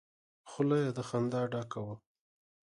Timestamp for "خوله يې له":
0.49-1.03